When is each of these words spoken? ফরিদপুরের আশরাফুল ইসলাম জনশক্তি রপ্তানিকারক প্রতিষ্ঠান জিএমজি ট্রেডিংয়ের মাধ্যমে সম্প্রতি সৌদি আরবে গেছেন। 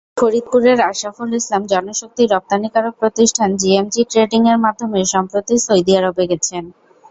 ফরিদপুরের 0.17 0.79
আশরাফুল 0.89 1.31
ইসলাম 1.39 1.63
জনশক্তি 1.71 2.23
রপ্তানিকারক 2.25 2.93
প্রতিষ্ঠান 3.01 3.49
জিএমজি 3.61 4.01
ট্রেডিংয়ের 4.11 4.59
মাধ্যমে 4.65 4.99
সম্প্রতি 5.13 5.55
সৌদি 5.65 5.93
আরবে 5.99 6.23
গেছেন। 6.31 6.63